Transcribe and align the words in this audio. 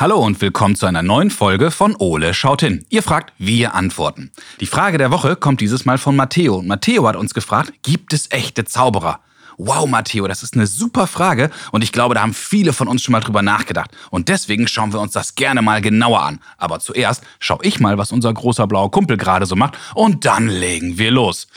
Hallo 0.00 0.24
und 0.24 0.40
willkommen 0.40 0.76
zu 0.76 0.86
einer 0.86 1.02
neuen 1.02 1.28
Folge 1.28 1.72
von 1.72 1.96
Ole 1.98 2.32
schaut 2.32 2.60
hin. 2.60 2.86
Ihr 2.88 3.02
fragt, 3.02 3.32
wir 3.36 3.74
antworten. 3.74 4.30
Die 4.60 4.66
Frage 4.66 4.96
der 4.96 5.10
Woche 5.10 5.34
kommt 5.34 5.60
dieses 5.60 5.86
Mal 5.86 5.98
von 5.98 6.14
Matteo. 6.14 6.58
Und 6.58 6.68
Matteo 6.68 7.08
hat 7.08 7.16
uns 7.16 7.34
gefragt, 7.34 7.72
gibt 7.82 8.12
es 8.12 8.30
echte 8.30 8.64
Zauberer? 8.64 9.18
Wow, 9.56 9.88
Matteo, 9.88 10.28
das 10.28 10.44
ist 10.44 10.54
eine 10.54 10.68
super 10.68 11.08
Frage 11.08 11.50
und 11.72 11.82
ich 11.82 11.90
glaube, 11.90 12.14
da 12.14 12.20
haben 12.20 12.32
viele 12.32 12.72
von 12.72 12.86
uns 12.86 13.02
schon 13.02 13.10
mal 13.10 13.18
drüber 13.18 13.42
nachgedacht. 13.42 13.90
Und 14.10 14.28
deswegen 14.28 14.68
schauen 14.68 14.92
wir 14.92 15.00
uns 15.00 15.14
das 15.14 15.34
gerne 15.34 15.62
mal 15.62 15.80
genauer 15.80 16.22
an. 16.22 16.38
Aber 16.58 16.78
zuerst 16.78 17.24
schaue 17.40 17.64
ich 17.64 17.80
mal, 17.80 17.98
was 17.98 18.12
unser 18.12 18.32
großer 18.32 18.68
blauer 18.68 18.92
Kumpel 18.92 19.16
gerade 19.16 19.46
so 19.46 19.56
macht 19.56 19.76
und 19.96 20.24
dann 20.24 20.46
legen 20.46 20.96
wir 20.96 21.10
los. 21.10 21.48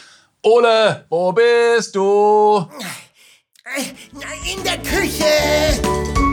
Ole, 0.42 1.06
wo 1.10 1.32
bist 1.32 1.96
du? 1.96 2.68
In 4.52 4.64
der 4.64 4.80
Küche! 4.80 6.31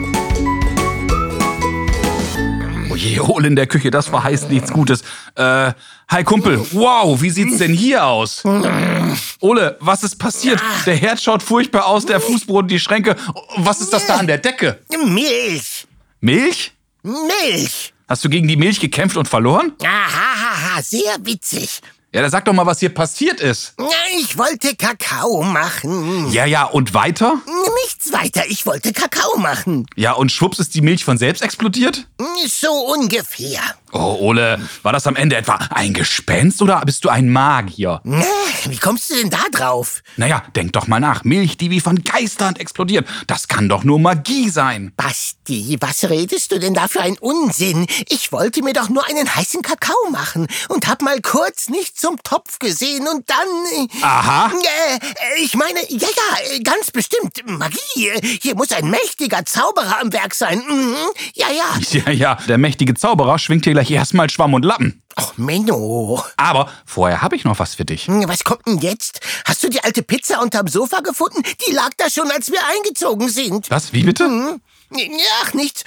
Ole 3.20 3.48
in 3.48 3.56
der 3.56 3.66
Küche, 3.66 3.90
das 3.90 4.08
verheißt 4.08 4.50
nichts 4.50 4.72
Gutes. 4.72 5.02
Äh, 5.34 5.72
hi 6.10 6.24
Kumpel, 6.24 6.60
wow, 6.72 7.20
wie 7.20 7.30
sieht's 7.30 7.58
denn 7.58 7.72
hier 7.72 8.04
aus? 8.04 8.42
Ole, 9.40 9.76
was 9.80 10.02
ist 10.02 10.16
passiert? 10.16 10.60
Der 10.86 10.96
Herd 10.96 11.20
schaut 11.20 11.42
furchtbar 11.42 11.86
aus, 11.86 12.06
der 12.06 12.20
Fußboden, 12.20 12.68
die 12.68 12.78
Schränke. 12.78 13.16
Was 13.56 13.80
ist 13.80 13.92
das 13.92 14.06
da 14.06 14.16
an 14.16 14.26
der 14.26 14.38
Decke? 14.38 14.80
Milch. 15.06 15.86
Milch? 16.20 16.72
Milch. 17.02 17.92
Hast 18.08 18.24
du 18.24 18.28
gegen 18.28 18.48
die 18.48 18.56
Milch 18.56 18.80
gekämpft 18.80 19.16
und 19.16 19.28
verloren? 19.28 19.72
Ahaha, 19.82 20.82
sehr 20.82 21.16
witzig. 21.22 21.80
Ja, 22.14 22.22
dann 22.22 22.30
sag 22.30 22.46
doch 22.46 22.54
mal, 22.54 22.64
was 22.64 22.80
hier 22.80 22.88
passiert 22.88 23.38
ist. 23.40 23.74
Ich 24.18 24.38
wollte 24.38 24.74
Kakao 24.76 25.42
machen. 25.42 26.32
Ja, 26.32 26.46
ja, 26.46 26.64
und 26.64 26.94
weiter? 26.94 27.34
Nichts 27.84 28.12
weiter, 28.12 28.44
ich 28.48 28.64
wollte 28.64 28.94
Kakao 28.94 29.36
machen. 29.36 29.84
Ja, 29.94 30.12
und 30.12 30.32
schwupps 30.32 30.58
ist 30.58 30.74
die 30.74 30.80
Milch 30.80 31.04
von 31.04 31.18
selbst 31.18 31.42
explodiert? 31.42 32.06
So 32.46 32.72
ungefähr. 32.94 33.60
Oh, 33.92 34.16
Ole, 34.20 34.58
war 34.82 34.92
das 34.92 35.06
am 35.06 35.16
Ende 35.16 35.36
etwa 35.36 35.54
ein 35.70 35.94
Gespenst 35.94 36.60
oder 36.60 36.80
bist 36.84 37.04
du 37.04 37.08
ein 37.08 37.30
Magier? 37.30 38.00
Wie 38.66 38.76
kommst 38.76 39.10
du 39.10 39.14
denn 39.14 39.30
da 39.30 39.44
drauf? 39.50 40.02
Naja, 40.16 40.42
denk 40.54 40.72
doch 40.74 40.88
mal 40.88 41.00
nach. 41.00 41.24
Milch, 41.24 41.56
die 41.56 41.70
wie 41.70 41.80
von 41.80 42.02
Geistern 42.04 42.56
explodiert. 42.56 43.08
Das 43.26 43.48
kann 43.48 43.68
doch 43.68 43.84
nur 43.84 43.98
Magie 43.98 44.50
sein. 44.50 44.92
Basti, 44.96 45.78
was 45.80 46.04
redest 46.10 46.52
du 46.52 46.58
denn 46.58 46.74
da 46.74 46.86
für 46.88 47.00
ein 47.00 47.16
Unsinn? 47.18 47.86
Ich 48.08 48.30
wollte 48.30 48.62
mir 48.62 48.74
doch 48.74 48.90
nur 48.90 49.06
einen 49.08 49.34
heißen 49.34 49.62
Kakao 49.62 50.10
machen 50.10 50.46
und 50.68 50.86
hab 50.86 51.00
mal 51.00 51.20
kurz 51.22 51.70
nicht 51.70 51.98
zum 51.98 52.22
Topf 52.22 52.58
gesehen 52.58 53.08
und 53.08 53.28
dann... 53.30 53.88
Aha. 54.02 54.52
Äh, 54.52 55.42
ich 55.42 55.54
meine, 55.54 55.80
ja, 55.88 56.08
ja, 56.08 56.58
ganz 56.62 56.90
bestimmt. 56.90 57.42
Magie. 57.46 58.12
Hier 58.42 58.54
muss 58.54 58.70
ein 58.72 58.90
mächtiger 58.90 59.44
Zauberer 59.46 60.00
am 60.02 60.12
Werk 60.12 60.34
sein. 60.34 60.58
Mhm. 60.68 60.94
Ja, 61.34 61.46
ja. 61.50 61.64
Ja, 61.90 62.12
ja, 62.12 62.34
der 62.48 62.58
mächtige 62.58 62.94
Zauberer 62.94 63.38
schwingt 63.38 63.64
hier 63.64 63.77
gleich 63.78 63.90
erstmal 63.92 64.28
Schwamm 64.28 64.54
und 64.54 64.64
Lappen. 64.64 65.00
Ach, 65.14 65.34
Menno. 65.36 66.20
Aber 66.36 66.68
vorher 66.84 67.22
habe 67.22 67.36
ich 67.36 67.44
noch 67.44 67.60
was 67.60 67.76
für 67.76 67.84
dich. 67.84 68.08
Hm, 68.08 68.28
was 68.28 68.42
kommt 68.42 68.66
denn 68.66 68.78
jetzt? 68.78 69.20
Hast 69.44 69.62
du 69.62 69.68
die 69.68 69.82
alte 69.84 70.02
Pizza 70.02 70.42
unterm 70.42 70.66
Sofa 70.66 70.98
gefunden? 70.98 71.42
Die 71.68 71.72
lag 71.72 71.90
da 71.96 72.10
schon, 72.10 72.28
als 72.32 72.50
wir 72.50 72.58
eingezogen 72.76 73.28
sind. 73.28 73.70
Was? 73.70 73.92
Wie 73.92 74.02
bitte? 74.02 74.24
Hm? 74.24 74.60
Ach, 75.42 75.52
nichts. 75.52 75.84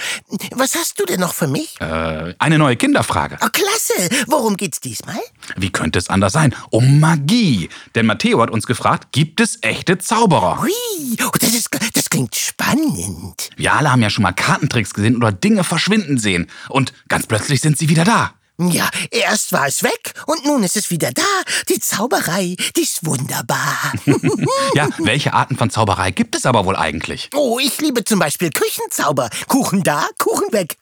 Was 0.51 0.75
hast 0.75 0.99
du 0.99 1.05
denn 1.05 1.19
noch 1.19 1.33
für 1.33 1.47
mich? 1.47 1.75
Äh, 1.81 2.35
eine 2.37 2.59
neue 2.59 2.75
Kinderfrage. 2.75 3.39
Oh, 3.41 3.47
klasse. 3.51 3.93
Worum 4.27 4.57
geht's 4.57 4.79
diesmal? 4.79 5.19
Wie 5.57 5.71
könnte 5.71 5.97
es 5.97 6.09
anders 6.09 6.33
sein? 6.33 6.55
Um 6.69 6.99
Magie. 6.99 7.69
Denn 7.95 8.05
Matteo 8.05 8.41
hat 8.41 8.51
uns 8.51 8.67
gefragt, 8.67 9.11
gibt 9.11 9.41
es 9.41 9.57
echte 9.63 9.97
Zauberer? 9.97 10.61
Hui, 10.61 11.17
oh, 11.25 11.31
das, 11.39 11.49
ist, 11.49 11.70
klingt 12.11 12.35
spannend. 12.35 13.49
Wir 13.55 13.73
alle 13.73 13.91
haben 13.91 14.03
ja 14.03 14.11
schon 14.11 14.23
mal 14.23 14.33
Kartentricks 14.33 14.93
gesehen 14.93 15.15
oder 15.15 15.31
Dinge 15.31 15.63
verschwinden 15.63 16.19
sehen. 16.19 16.51
Und 16.69 16.93
ganz 17.07 17.25
plötzlich 17.25 17.61
sind 17.61 17.77
sie 17.77 17.89
wieder 17.89 18.03
da. 18.03 18.33
Ja, 18.69 18.89
erst 19.09 19.53
war 19.53 19.65
es 19.65 19.81
weg 19.81 20.13
und 20.27 20.45
nun 20.45 20.61
ist 20.61 20.77
es 20.77 20.91
wieder 20.91 21.11
da. 21.11 21.23
Die 21.69 21.79
Zauberei, 21.79 22.55
die 22.75 22.81
ist 22.81 23.03
wunderbar. 23.03 23.93
ja, 24.75 24.87
welche 24.99 25.33
Arten 25.33 25.55
von 25.55 25.71
Zauberei 25.71 26.11
gibt 26.11 26.35
es 26.35 26.45
aber 26.45 26.65
wohl 26.65 26.75
eigentlich? 26.75 27.29
Oh, 27.33 27.57
ich 27.59 27.81
liebe 27.81 28.03
zum 28.03 28.19
Beispiel 28.19 28.51
Küchenzauber. 28.51 29.29
Kuchen 29.47 29.81
da, 29.81 30.05
Kuchen 30.19 30.51
weg. 30.51 30.77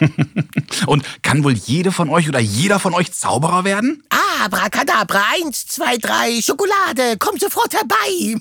und 0.86 1.04
kann 1.22 1.42
wohl 1.44 1.54
jede 1.54 1.90
von 1.90 2.10
euch 2.10 2.28
oder 2.28 2.40
jeder 2.40 2.78
von 2.78 2.92
euch 2.92 3.12
Zauberer 3.12 3.64
werden? 3.64 4.02
Abracadabra, 4.44 5.22
eins, 5.32 5.66
zwei, 5.66 5.96
drei, 5.96 6.38
Schokolade, 6.42 7.16
komm 7.18 7.38
sofort 7.38 7.72
herbei. 7.72 8.36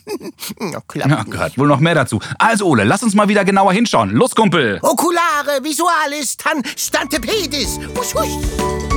oh, 0.60 0.82
ja, 0.96 1.24
gehört 1.24 1.58
wohl 1.58 1.68
noch 1.68 1.80
mehr 1.80 1.96
dazu. 1.96 2.20
Also, 2.38 2.66
Ole, 2.66 2.84
lass 2.84 3.04
uns 3.04 3.16
mal 3.16 3.30
wieder 3.30 3.46
genauer 3.46 3.72
hinschauen. 3.72 4.10
Los, 4.12 4.36
Kumpel. 4.36 4.80
Okulare, 4.82 5.64
Visualis, 5.64 6.36
Tan, 6.36 6.62
Stantepedis. 6.76 7.80
Husch, 7.96 8.14
husch. 8.16 8.93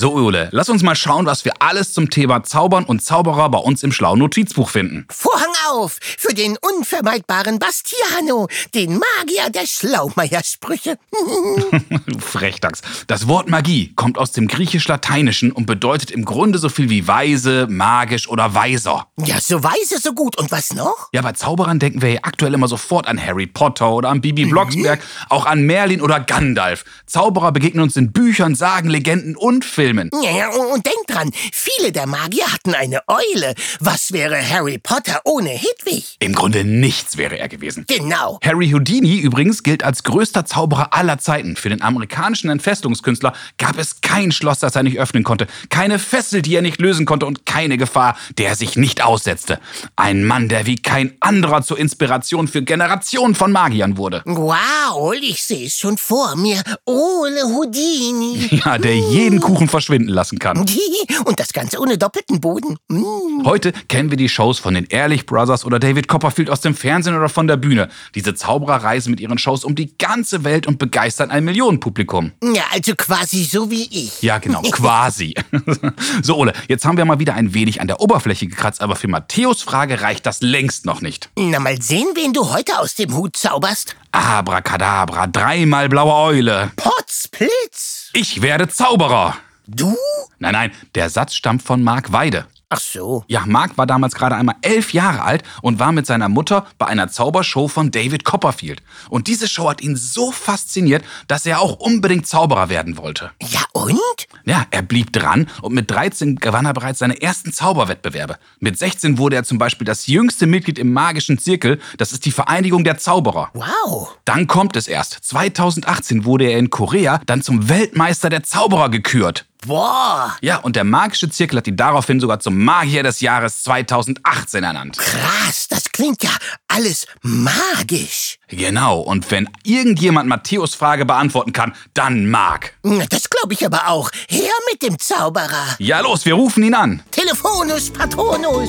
So, 0.00 0.12
Ole, 0.12 0.48
lass 0.52 0.68
uns 0.68 0.84
mal 0.84 0.94
schauen, 0.94 1.26
was 1.26 1.44
wir 1.44 1.54
alles 1.58 1.92
zum 1.92 2.08
Thema 2.08 2.44
Zaubern 2.44 2.84
und 2.84 3.02
Zauberer 3.02 3.48
bei 3.48 3.58
uns 3.58 3.82
im 3.82 3.90
schlauen 3.90 4.20
Notizbuch 4.20 4.68
finden. 4.68 5.04
Vorhang 5.10 5.50
auf 5.68 5.98
für 6.00 6.32
den 6.32 6.56
unvermeidbaren 6.56 7.58
Bastiano, 7.58 8.46
den 8.76 8.92
Magier 8.92 9.50
der 9.50 9.66
Schlaumeiersprüche. 9.66 11.00
Frechdachs. 12.20 12.82
Das 13.08 13.26
Wort 13.26 13.48
Magie 13.48 13.92
kommt 13.96 14.18
aus 14.18 14.30
dem 14.30 14.46
griechisch-lateinischen 14.46 15.50
und 15.50 15.66
bedeutet 15.66 16.12
im 16.12 16.24
Grunde 16.24 16.60
so 16.60 16.68
viel 16.68 16.90
wie 16.90 17.08
weise, 17.08 17.66
magisch 17.68 18.28
oder 18.28 18.54
weiser. 18.54 19.08
Ja, 19.16 19.40
so 19.40 19.64
weise, 19.64 19.98
so 20.00 20.12
gut. 20.12 20.38
Und 20.38 20.52
was 20.52 20.74
noch? 20.74 21.08
Ja, 21.12 21.22
bei 21.22 21.32
Zauberern 21.32 21.80
denken 21.80 22.02
wir 22.02 22.12
ja 22.12 22.20
aktuell 22.22 22.54
immer 22.54 22.68
sofort 22.68 23.08
an 23.08 23.20
Harry 23.20 23.48
Potter 23.48 23.90
oder 23.90 24.10
an 24.10 24.20
Bibi 24.20 24.44
mhm. 24.44 24.50
Blocksberg, 24.50 25.00
auch 25.28 25.44
an 25.44 25.62
Merlin 25.62 26.00
oder 26.00 26.20
Gandalf. 26.20 26.84
Zauberer 27.06 27.50
begegnen 27.50 27.82
uns 27.82 27.96
in 27.96 28.12
Büchern, 28.12 28.54
Sagen, 28.54 28.88
Legenden 28.88 29.34
und 29.34 29.64
Filmen. 29.64 29.87
Filmen. 29.88 30.10
Ja, 30.22 30.50
und 30.50 30.84
denk 30.84 31.06
dran, 31.06 31.30
viele 31.50 31.92
der 31.92 32.06
Magier 32.06 32.52
hatten 32.52 32.74
eine 32.74 33.00
Eule. 33.08 33.54
Was 33.80 34.12
wäre 34.12 34.36
Harry 34.46 34.76
Potter 34.76 35.22
ohne 35.24 35.48
Hedwig? 35.48 36.16
Im 36.18 36.34
Grunde 36.34 36.62
nichts 36.62 37.16
wäre 37.16 37.38
er 37.38 37.48
gewesen. 37.48 37.86
Genau. 37.88 38.38
Harry 38.44 38.68
Houdini 38.68 39.16
übrigens 39.16 39.62
gilt 39.62 39.82
als 39.82 40.02
größter 40.02 40.44
Zauberer 40.44 40.92
aller 40.92 41.16
Zeiten. 41.18 41.56
Für 41.56 41.70
den 41.70 41.80
amerikanischen 41.80 42.50
Entfestungskünstler 42.50 43.32
gab 43.56 43.78
es 43.78 44.02
kein 44.02 44.30
Schloss, 44.30 44.58
das 44.58 44.76
er 44.76 44.82
nicht 44.82 44.98
öffnen 44.98 45.24
konnte, 45.24 45.46
keine 45.70 45.98
Fessel, 45.98 46.42
die 46.42 46.54
er 46.54 46.60
nicht 46.60 46.82
lösen 46.82 47.06
konnte 47.06 47.24
und 47.24 47.46
keine 47.46 47.78
Gefahr, 47.78 48.14
der 48.36 48.48
er 48.48 48.56
sich 48.56 48.76
nicht 48.76 49.02
aussetzte. 49.02 49.58
Ein 49.96 50.22
Mann, 50.22 50.50
der 50.50 50.66
wie 50.66 50.76
kein 50.76 51.16
anderer 51.20 51.62
zur 51.62 51.78
Inspiration 51.78 52.46
für 52.46 52.60
Generationen 52.60 53.34
von 53.34 53.52
Magiern 53.52 53.96
wurde. 53.96 54.20
Wow, 54.26 55.14
ich 55.18 55.42
sehe 55.42 55.66
es 55.66 55.78
schon 55.78 55.96
vor 55.96 56.36
mir. 56.36 56.62
Ole 56.84 57.42
Houdini. 57.44 58.50
Ja, 58.64 58.76
der 58.76 58.96
jeden 58.96 59.40
Kuchen 59.40 59.68
verschwinden 59.78 60.08
lassen 60.08 60.40
kann. 60.40 60.58
Und 61.24 61.38
das 61.38 61.52
Ganze 61.52 61.78
ohne 61.78 61.98
doppelten 61.98 62.40
Boden. 62.40 62.78
Mm. 62.88 63.44
Heute 63.44 63.72
kennen 63.88 64.10
wir 64.10 64.16
die 64.16 64.28
Shows 64.28 64.58
von 64.58 64.74
den 64.74 64.86
Ehrlich 64.86 65.24
Brothers 65.24 65.64
oder 65.64 65.78
David 65.78 66.08
Copperfield 66.08 66.50
aus 66.50 66.60
dem 66.60 66.74
Fernsehen 66.74 67.16
oder 67.16 67.28
von 67.28 67.46
der 67.46 67.56
Bühne. 67.56 67.88
Diese 68.16 68.34
Zauberer 68.34 68.82
reisen 68.82 69.10
mit 69.10 69.20
ihren 69.20 69.38
Shows 69.38 69.64
um 69.64 69.76
die 69.76 69.96
ganze 69.96 70.42
Welt 70.42 70.66
und 70.66 70.80
begeistern 70.80 71.30
ein 71.30 71.44
Millionenpublikum. 71.44 72.32
Ja, 72.42 72.64
also 72.72 72.94
quasi 72.96 73.44
so 73.44 73.70
wie 73.70 73.84
ich. 73.84 74.20
Ja, 74.20 74.38
genau, 74.38 74.62
quasi. 74.72 75.34
so, 76.22 76.36
Ole, 76.36 76.52
jetzt 76.66 76.84
haben 76.84 76.96
wir 76.96 77.04
mal 77.04 77.20
wieder 77.20 77.34
ein 77.34 77.54
wenig 77.54 77.80
an 77.80 77.86
der 77.86 78.00
Oberfläche 78.00 78.48
gekratzt, 78.48 78.80
aber 78.80 78.96
für 78.96 79.06
Matthäus 79.06 79.62
Frage 79.62 80.00
reicht 80.00 80.26
das 80.26 80.40
längst 80.40 80.86
noch 80.86 81.02
nicht. 81.02 81.30
Na, 81.38 81.60
mal 81.60 81.80
sehen, 81.80 82.08
wen 82.14 82.32
du 82.32 82.52
heute 82.52 82.80
aus 82.80 82.96
dem 82.96 83.14
Hut 83.14 83.36
zauberst. 83.36 83.94
Abracadabra, 84.10 85.28
dreimal 85.28 85.88
blaue 85.88 86.14
Eule. 86.14 86.72
Potzblitz. 86.74 88.10
Ich 88.12 88.42
werde 88.42 88.68
Zauberer. 88.68 89.36
Du? 89.70 89.94
Nein, 90.38 90.52
nein, 90.52 90.72
der 90.94 91.10
Satz 91.10 91.34
stammt 91.34 91.62
von 91.62 91.82
Mark 91.82 92.10
Weide. 92.10 92.46
Ach 92.70 92.80
so. 92.80 93.24
Ja, 93.28 93.44
Mark 93.46 93.76
war 93.76 93.86
damals 93.86 94.14
gerade 94.14 94.36
einmal 94.36 94.56
elf 94.62 94.92
Jahre 94.92 95.22
alt 95.22 95.42
und 95.62 95.78
war 95.78 95.92
mit 95.92 96.06
seiner 96.06 96.28
Mutter 96.28 96.66
bei 96.78 96.86
einer 96.86 97.08
Zaubershow 97.08 97.68
von 97.68 97.90
David 97.90 98.24
Copperfield. 98.24 98.82
Und 99.08 99.26
diese 99.26 99.48
Show 99.48 99.68
hat 99.68 99.80
ihn 99.80 99.96
so 99.96 100.32
fasziniert, 100.32 101.02
dass 101.28 101.46
er 101.46 101.60
auch 101.60 101.80
unbedingt 101.80 102.26
Zauberer 102.26 102.68
werden 102.68 102.98
wollte. 102.98 103.30
Ja, 103.42 103.60
und? 103.72 104.26
Ja, 104.44 104.66
er 104.70 104.82
blieb 104.82 105.12
dran 105.12 105.48
und 105.62 105.74
mit 105.74 105.90
13 105.90 106.36
gewann 106.36 106.66
er 106.66 106.74
bereits 106.74 106.98
seine 106.98 107.20
ersten 107.20 107.52
Zauberwettbewerbe. 107.52 108.38
Mit 108.60 108.78
16 108.78 109.18
wurde 109.18 109.36
er 109.36 109.44
zum 109.44 109.58
Beispiel 109.58 109.86
das 109.86 110.06
jüngste 110.06 110.46
Mitglied 110.46 110.78
im 110.78 110.92
magischen 110.92 111.38
Zirkel. 111.38 111.80
Das 111.96 112.12
ist 112.12 112.26
die 112.26 112.32
Vereinigung 112.32 112.84
der 112.84 112.98
Zauberer. 112.98 113.50
Wow. 113.54 114.16
Dann 114.24 114.46
kommt 114.46 114.76
es 114.76 114.88
erst. 114.88 115.18
2018 115.22 116.26
wurde 116.26 116.44
er 116.44 116.58
in 116.58 116.68
Korea 116.68 117.20
dann 117.24 117.42
zum 117.42 117.68
Weltmeister 117.68 118.28
der 118.28 118.42
Zauberer 118.42 118.90
gekürt. 118.90 119.46
Boah! 119.66 120.36
Ja, 120.40 120.58
und 120.58 120.76
der 120.76 120.84
magische 120.84 121.28
Zirkel 121.28 121.58
hat 121.58 121.66
ihn 121.66 121.76
daraufhin 121.76 122.20
sogar 122.20 122.38
zum 122.38 122.62
Magier 122.64 123.02
des 123.02 123.20
Jahres 123.20 123.62
2018 123.64 124.62
ernannt. 124.62 124.98
Krass, 124.98 125.66
das 125.68 125.90
klingt 125.90 126.22
ja 126.22 126.30
alles 126.68 127.06
magisch. 127.22 128.38
Genau, 128.48 129.00
und 129.00 129.28
wenn 129.30 129.48
irgendjemand 129.64 130.28
Matthäus 130.28 130.74
Frage 130.76 131.04
beantworten 131.04 131.52
kann, 131.52 131.74
dann 131.92 132.30
Mark. 132.30 132.74
Das 133.10 133.28
glaube 133.30 133.52
ich 133.54 133.66
aber 133.66 133.88
auch. 133.88 134.10
Her 134.28 134.52
mit 134.70 134.82
dem 134.82 134.98
Zauberer. 134.98 135.76
Ja, 135.78 136.00
los, 136.00 136.24
wir 136.24 136.34
rufen 136.34 136.62
ihn 136.62 136.74
an. 136.74 137.02
Telefonus 137.10 137.90
Patronus. 137.90 138.68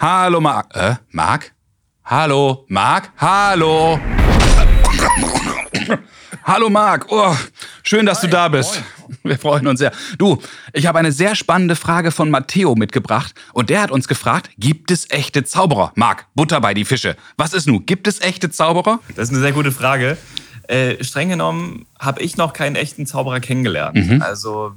Hallo, 0.00 0.40
Marc. 0.40 0.74
Äh, 0.74 0.96
Marc? 1.10 1.52
Hallo, 2.04 2.64
Marc? 2.68 3.10
Hallo? 3.18 4.00
Hallo, 6.48 6.70
Marc. 6.70 7.04
Oh, 7.10 7.36
schön, 7.82 8.06
dass 8.06 8.22
du 8.22 8.26
da 8.26 8.48
bist. 8.48 8.82
Wir 9.22 9.38
freuen 9.38 9.66
uns 9.66 9.80
sehr. 9.80 9.92
Du, 10.16 10.38
ich 10.72 10.86
habe 10.86 10.98
eine 10.98 11.12
sehr 11.12 11.34
spannende 11.34 11.76
Frage 11.76 12.10
von 12.10 12.30
Matteo 12.30 12.74
mitgebracht 12.74 13.34
und 13.52 13.68
der 13.68 13.82
hat 13.82 13.90
uns 13.90 14.08
gefragt, 14.08 14.48
gibt 14.56 14.90
es 14.90 15.10
echte 15.10 15.44
Zauberer? 15.44 15.92
Marc, 15.94 16.24
Butter 16.34 16.58
bei 16.62 16.72
die 16.72 16.86
Fische. 16.86 17.16
Was 17.36 17.52
ist 17.52 17.66
nun? 17.66 17.84
Gibt 17.84 18.08
es 18.08 18.22
echte 18.22 18.48
Zauberer? 18.48 18.98
Das 19.14 19.28
ist 19.28 19.34
eine 19.34 19.42
sehr 19.42 19.52
gute 19.52 19.72
Frage. 19.72 20.16
Äh, 20.68 21.04
streng 21.04 21.28
genommen 21.28 21.84
habe 21.98 22.22
ich 22.22 22.38
noch 22.38 22.54
keinen 22.54 22.76
echten 22.76 23.04
Zauberer 23.04 23.40
kennengelernt. 23.40 23.96
Mhm. 23.96 24.22
Also, 24.22 24.72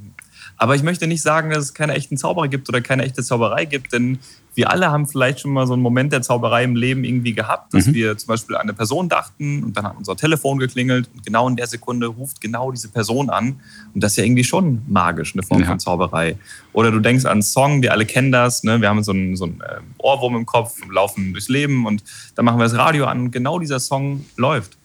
aber 0.58 0.76
ich 0.76 0.84
möchte 0.84 1.08
nicht 1.08 1.22
sagen, 1.22 1.52
dass 1.52 1.64
es 1.64 1.74
keine 1.74 1.94
echten 1.94 2.18
Zauberer 2.18 2.50
gibt 2.50 2.68
oder 2.68 2.82
keine 2.82 3.04
echte 3.04 3.24
Zauberei 3.24 3.64
gibt, 3.64 3.94
denn 3.94 4.20
wir 4.54 4.70
alle 4.70 4.92
haben 4.92 5.08
vielleicht 5.08 5.40
schon 5.40 5.52
mal 5.52 5.66
so 5.66 5.74
einen 5.74 5.82
Moment 5.82 6.12
der 6.12 6.22
Zauberei 6.22 6.64
im 6.64 6.76
Leben 6.76 7.04
irgendwie 7.04 7.34
gehabt, 7.34 7.74
dass 7.74 7.88
mhm. 7.88 7.94
wir 7.94 8.18
zum 8.18 8.28
Beispiel 8.28 8.56
an 8.56 8.64
eine 8.64 8.74
Person 8.74 9.08
dachten 9.08 9.64
und 9.64 9.78
dann 9.78 9.86
hat 9.86 9.96
unser 9.98 10.16
Telefon 10.16 10.60
geklingelt 10.60 11.10
und 11.14 11.26
genau 11.26 11.48
in 11.48 11.56
der 11.56 11.68
Sekunde 11.68 12.08
ruft 12.08 12.42
genau 12.42 12.72
diese 12.72 12.90
Person 12.90 13.30
an. 13.30 13.62
Und 13.94 14.04
das 14.04 14.14
ist 14.14 14.18
ja 14.18 14.26
irgendwie 14.26 14.44
schon 14.44 14.82
magisch, 14.88 15.34
eine 15.34 15.44
Form 15.44 15.62
ja. 15.62 15.68
von 15.68 15.80
Zauberei. 15.80 16.38
Oder 16.74 16.92
du 16.92 17.00
denkst 17.00 17.26
an 17.26 17.32
einen 17.32 17.42
Song, 17.44 17.82
wir 17.82 17.94
alle 17.94 18.06
kennen 18.06 18.32
das, 18.32 18.64
ne? 18.64 18.82
wir 18.82 18.90
haben 18.90 19.04
so 19.04 19.14
einen, 19.14 19.38
so 19.38 19.46
einen 19.46 19.62
ähm, 19.62 19.84
Ohrwurm 20.00 20.36
im 20.36 20.46
Kopf, 20.46 20.76
laufen 20.92 21.32
durchs 21.32 21.48
Leben 21.48 21.86
und 21.86 22.04
dann 22.36 22.44
machen 22.44 22.60
wir 22.60 22.66
das 22.66 22.76
Radio 22.76 23.06
an 23.06 23.22
und 23.22 23.32
genau 23.32 23.58
dieser 23.58 23.80
Song 23.80 24.26
läuft. 24.36 24.78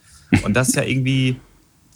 Und 0.43 0.55
das 0.55 0.69
ist 0.69 0.77
ja 0.77 0.83
irgendwie 0.83 1.37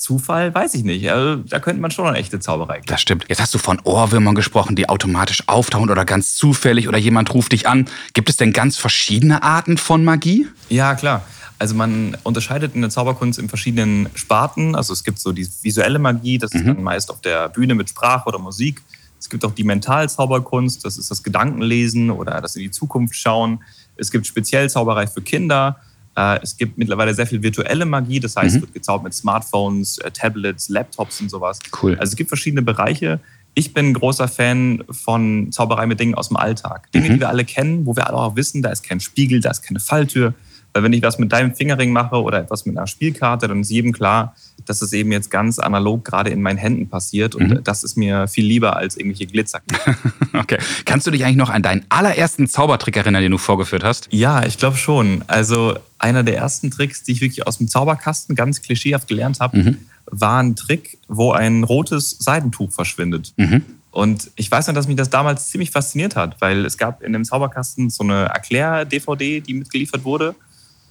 Zufall, 0.01 0.55
weiß 0.55 0.75
ich 0.75 0.83
nicht. 0.83 1.11
Also, 1.11 1.43
da 1.43 1.61
könnte 1.61 1.83
man 1.83 1.91
schon 1.91 2.07
eine 2.07 2.17
echte 2.17 2.41
Zauberei 2.41 2.77
geben. 2.77 2.87
Das 2.87 3.03
stimmt. 3.03 3.27
Jetzt 3.29 3.41
hast 3.41 3.53
du 3.53 3.59
von 3.59 3.79
Ohrwürmern 3.85 4.35
gesprochen, 4.35 4.75
die 4.75 4.89
automatisch 4.89 5.47
auftauchen 5.47 5.91
oder 5.91 6.07
ganz 6.07 6.35
zufällig 6.37 6.89
oder 6.89 6.97
jemand 6.97 7.35
ruft 7.35 7.53
dich 7.53 7.69
an. 7.69 7.87
Gibt 8.15 8.31
es 8.31 8.39
denn 8.39 8.55
ganz 8.55 8.79
verschiedene 8.79 9.43
Arten 9.43 9.77
von 9.77 10.03
Magie? 10.03 10.47
Ja, 10.71 10.95
klar. 10.95 11.23
Also 11.59 11.75
man 11.75 12.17
unterscheidet 12.23 12.75
in 12.75 12.81
der 12.81 12.89
Zauberkunst 12.89 13.39
in 13.39 13.51
verschiedenen 13.51 14.09
Sparten. 14.15 14.75
Also 14.75 14.95
es 14.95 15.05
gibt 15.05 15.19
so 15.19 15.33
die 15.33 15.47
visuelle 15.61 15.99
Magie, 15.99 16.39
das 16.39 16.53
ist 16.53 16.63
mhm. 16.63 16.69
dann 16.69 16.83
meist 16.83 17.11
auf 17.11 17.21
der 17.21 17.51
Bühne 17.51 17.75
mit 17.75 17.91
Sprache 17.91 18.27
oder 18.27 18.39
Musik. 18.39 18.81
Es 19.19 19.29
gibt 19.29 19.45
auch 19.45 19.53
die 19.53 19.65
Mentalzauberkunst, 19.65 20.83
das 20.83 20.97
ist 20.97 21.11
das 21.11 21.23
Gedankenlesen 21.23 22.11
oder 22.11 22.41
das 22.41 22.57
in 22.57 22.63
die 22.63 22.71
Zukunft 22.71 23.15
schauen. 23.15 23.63
Es 23.97 24.11
gibt 24.11 24.27
speziell 24.27 24.71
Zauberei 24.71 25.07
für 25.07 25.21
Kinder. 25.21 25.77
Äh, 26.21 26.41
es 26.43 26.57
gibt 26.57 26.77
mittlerweile 26.77 27.15
sehr 27.15 27.27
viel 27.27 27.43
virtuelle 27.43 27.87
Magie, 27.87 28.21
das 28.21 28.37
heißt, 28.37 28.51
mhm. 28.51 28.57
es 28.57 28.63
wird 28.63 28.75
gezaubert 28.75 29.05
mit 29.05 29.15
Smartphones, 29.15 29.99
äh, 29.99 30.11
Tablets, 30.11 30.69
Laptops 30.69 31.21
und 31.21 31.31
sowas. 31.31 31.59
Cool. 31.83 31.97
Also 31.99 32.13
es 32.13 32.17
gibt 32.17 32.29
verschiedene 32.29 32.63
Bereiche. 32.63 33.21
Ich 33.55 33.73
bin 33.75 33.87
ein 33.87 33.95
großer 33.95 34.29
Fan 34.29 34.85
von 34.91 35.51
Zauberei 35.51 35.87
mit 35.87 35.99
Dingen 35.99 36.15
aus 36.15 36.29
dem 36.29 36.37
Alltag. 36.37 36.93
Dinge, 36.93 37.09
mhm. 37.09 37.15
die 37.15 37.21
wir 37.21 37.29
alle 37.29 37.45
kennen, 37.45 37.87
wo 37.87 37.97
wir 37.97 38.07
alle 38.07 38.17
auch 38.19 38.37
wissen, 38.37 38.63
da 38.63 38.71
ist 38.71 38.83
kein 38.83 39.01
Spiegel, 39.01 39.41
da 39.41 39.51
ist 39.51 39.63
keine 39.63 39.81
Falltür. 39.81 40.35
Weil 40.73 40.85
wenn 40.85 40.93
ich 40.93 41.03
was 41.03 41.19
mit 41.19 41.33
deinem 41.33 41.55
Fingerring 41.55 41.93
mache 41.93 42.23
oder 42.23 42.39
etwas 42.41 42.65
mit 42.65 42.77
einer 42.77 42.87
Spielkarte, 42.87 43.49
dann 43.49 43.63
ist 43.63 43.71
jedem 43.71 43.93
klar, 43.93 44.37
dass 44.71 44.81
es 44.81 44.93
eben 44.93 45.13
jetzt 45.13 45.31
ganz 45.31 45.59
analog 45.59 46.05
gerade 46.05 46.31
in 46.31 46.41
meinen 46.41 46.57
Händen 46.57 46.89
passiert. 46.89 47.35
Und 47.35 47.49
mhm. 47.49 47.65
das 47.65 47.83
ist 47.85 47.97
mir 47.97 48.29
viel 48.29 48.47
lieber 48.47 48.77
als 48.77 48.97
irgendwelche 48.97 49.27
Glitzer. 49.27 49.61
okay. 50.33 50.59
Kannst 50.85 51.07
du 51.07 51.11
dich 51.11 51.25
eigentlich 51.25 51.37
noch 51.37 51.51
an 51.51 51.63
deinen 51.63 51.85
allerersten 51.89 52.49
Zaubertrick 52.49 52.97
erinnern, 52.97 53.23
den 53.23 53.33
du 53.33 53.39
vorgeführt 53.39 53.85
hast? 53.85 54.09
Ja, 54.13 54.47
ich 54.47 54.57
glaube 54.57 54.77
schon. 54.77 55.23
Also 55.27 55.75
einer 55.99 56.23
der 56.23 56.37
ersten 56.37 56.71
Tricks, 56.71 57.03
die 57.03 57.13
ich 57.13 57.21
wirklich 57.21 57.47
aus 57.47 57.59
dem 57.59 57.69
Zauberkasten 57.69 58.37
ganz 58.37 58.63
klischeehaft 58.63 59.09
gelernt 59.09 59.41
habe, 59.41 59.59
mhm. 59.59 59.77
war 60.07 60.41
ein 60.41 60.57
Trick, 60.57 60.99
wo 61.09 61.33
ein 61.33 61.65
rotes 61.65 62.17
Seidentuch 62.21 62.71
verschwindet. 62.71 63.35
Mhm. 63.37 63.63
Und 63.91 64.31
ich 64.37 64.51
weiß 64.51 64.69
noch, 64.69 64.75
dass 64.75 64.87
mich 64.87 64.97
das 64.97 65.11
damals 65.11 65.49
ziemlich 65.49 65.73
fasziniert 65.73 66.15
hat, 66.15 66.41
weil 66.41 66.65
es 66.65 66.79
gab 66.79 67.03
in 67.03 67.13
dem 67.13 67.25
Zauberkasten 67.25 67.91
so 67.91 68.05
eine 68.05 68.27
Erklär-DVD, 68.27 69.41
die 69.41 69.55
mitgeliefert 69.55 70.05
wurde. 70.05 70.37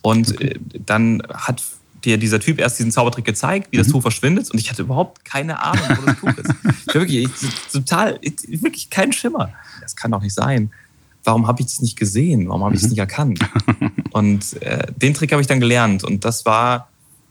Und 0.02 0.40
äh, 0.42 0.60
dann 0.86 1.24
hat 1.34 1.64
dir 2.06 2.18
dieser 2.18 2.40
Typ 2.40 2.60
erst 2.60 2.80
diesen 2.80 2.92
Zaubertrick 2.92 3.26
gezeigt, 3.26 3.68
wie 3.72 3.78
das 3.78 3.88
mhm. 3.88 3.94
Tuch 3.94 4.02
verschwindet. 4.02 4.52
Und 4.52 4.60
ich 4.60 4.70
hatte 4.70 4.84
überhaupt 4.84 5.26
keine 5.26 5.62
Ahnung, 5.62 5.86
wo 6.02 6.06
das 6.06 6.20
Tuch 6.20 6.38
ist. 6.38 6.54
Ich 6.90 6.96
wirklich, 6.96 7.26
ich, 7.26 7.72
total, 7.72 8.18
ich, 8.22 8.64
wirklich 8.64 8.90
kein 8.90 9.14
Schimmer. 9.14 9.54
Das 9.82 9.96
kann 9.96 10.12
doch 10.12 10.22
nicht 10.22 10.34
sein. 10.34 10.72
Warum 11.24 11.46
habe 11.48 11.62
ich 11.62 11.68
das 11.68 11.82
nicht 11.82 11.98
gesehen? 11.98 12.50
Warum 12.50 12.64
habe 12.64 12.74
ich 12.74 12.82
es 12.82 12.88
mhm. 12.88 12.92
nicht 12.92 13.00
erkannt? 13.00 13.40
Und 14.12 14.62
äh, 14.64 14.88
den 14.96 15.14
Trick 15.14 15.32
habe 15.32 15.42
ich 15.42 15.48
dann 15.48 15.60
gelernt. 15.60 16.04
Und 16.04 16.26
das 16.26 16.46
war 16.46 16.89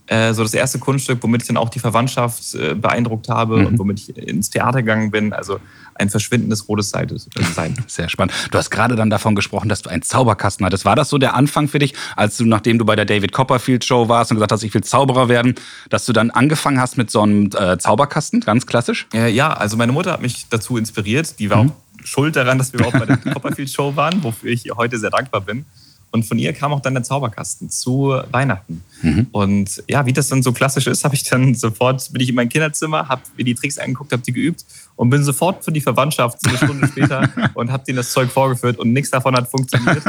äh, 0.08 0.32
so 0.32 0.42
das 0.42 0.54
erste 0.54 0.78
Kunststück, 0.78 1.18
womit 1.22 1.42
ich 1.42 1.48
dann 1.48 1.56
auch 1.56 1.68
die 1.68 1.78
Verwandtschaft 1.78 2.54
äh, 2.54 2.74
beeindruckt 2.74 3.28
habe 3.28 3.58
mhm. 3.58 3.66
und 3.66 3.78
womit 3.78 4.00
ich 4.00 4.16
ins 4.16 4.50
Theater 4.50 4.82
gegangen 4.82 5.10
bin. 5.10 5.32
Also 5.32 5.60
ein 5.94 6.08
verschwindendes 6.10 6.68
rotes 6.68 6.90
Seite 6.90 7.14
äh, 7.14 7.42
sein. 7.54 7.76
Sehr 7.86 8.08
spannend. 8.08 8.32
Du 8.50 8.58
hast 8.58 8.70
gerade 8.70 8.96
dann 8.96 9.10
davon 9.10 9.34
gesprochen, 9.34 9.68
dass 9.68 9.82
du 9.82 9.90
einen 9.90 10.02
Zauberkasten 10.02 10.64
hattest. 10.64 10.84
War 10.84 10.96
das 10.96 11.08
so 11.10 11.18
der 11.18 11.34
Anfang 11.34 11.68
für 11.68 11.78
dich, 11.78 11.94
als 12.16 12.36
du, 12.36 12.44
nachdem 12.46 12.78
du 12.78 12.84
bei 12.84 12.96
der 12.96 13.04
David 13.04 13.32
Copperfield 13.32 13.84
Show 13.84 14.08
warst 14.08 14.30
und 14.30 14.36
gesagt 14.36 14.52
hast, 14.52 14.62
ich 14.62 14.72
will 14.72 14.82
Zauberer 14.82 15.28
werden, 15.28 15.54
dass 15.90 16.06
du 16.06 16.12
dann 16.12 16.30
angefangen 16.30 16.80
hast 16.80 16.96
mit 16.96 17.10
so 17.10 17.22
einem 17.22 17.50
äh, 17.56 17.78
Zauberkasten, 17.78 18.40
ganz 18.40 18.66
klassisch? 18.66 19.06
Äh, 19.12 19.30
ja, 19.30 19.52
also 19.52 19.76
meine 19.76 19.92
Mutter 19.92 20.12
hat 20.12 20.22
mich 20.22 20.46
dazu 20.48 20.76
inspiriert. 20.76 21.38
Die 21.38 21.50
war 21.50 21.64
mhm. 21.64 21.70
auch 21.70 22.06
schuld 22.06 22.36
daran, 22.36 22.58
dass 22.58 22.72
wir 22.72 22.80
überhaupt 22.80 22.98
bei 22.98 23.06
der 23.06 23.16
Copperfield 23.34 23.70
Show 23.70 23.96
waren, 23.96 24.22
wofür 24.22 24.50
ich 24.50 24.70
heute 24.74 24.98
sehr 24.98 25.10
dankbar 25.10 25.42
bin. 25.42 25.66
Und 26.10 26.24
von 26.24 26.38
ihr 26.38 26.52
kam 26.52 26.72
auch 26.72 26.80
dann 26.80 26.94
der 26.94 27.02
Zauberkasten 27.02 27.70
zu 27.70 28.20
Weihnachten. 28.30 28.82
Mhm. 29.02 29.26
Und 29.32 29.82
ja, 29.88 30.06
wie 30.06 30.12
das 30.12 30.28
dann 30.28 30.42
so 30.42 30.52
klassisch 30.52 30.86
ist, 30.86 31.04
habe 31.04 31.14
ich 31.14 31.24
dann 31.24 31.54
sofort, 31.54 32.12
bin 32.12 32.22
ich 32.22 32.30
in 32.30 32.34
mein 32.34 32.48
Kinderzimmer, 32.48 33.08
habe 33.08 33.22
mir 33.36 33.44
die 33.44 33.54
Tricks 33.54 33.78
angeguckt, 33.78 34.12
habe 34.12 34.22
die 34.22 34.32
geübt 34.32 34.64
und 34.96 35.10
bin 35.10 35.22
sofort 35.22 35.64
für 35.64 35.72
die 35.72 35.80
Verwandtschaft 35.80 36.38
eine 36.46 36.56
Stunde 36.56 36.86
später 36.92 37.28
und 37.54 37.70
habe 37.70 37.84
denen 37.84 37.96
das 37.96 38.12
Zeug 38.12 38.30
vorgeführt 38.30 38.78
und 38.78 38.92
nichts 38.92 39.10
davon 39.10 39.36
hat 39.36 39.50
funktioniert. 39.50 40.02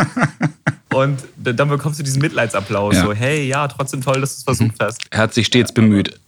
Und 0.91 1.19
dann 1.37 1.69
bekommst 1.69 1.99
du 1.99 2.03
diesen 2.03 2.21
Mitleidsapplaus, 2.21 2.95
ja. 2.95 3.05
so 3.05 3.13
hey, 3.13 3.47
ja, 3.47 3.67
trotzdem 3.67 4.01
toll, 4.01 4.21
dass 4.21 4.35
du 4.35 4.37
es 4.39 4.43
versucht 4.43 4.75
hast. 4.79 4.99
Er 5.11 5.19
hat 5.19 5.33
sich 5.33 5.45
stets 5.45 5.71
bemüht. 5.71 6.19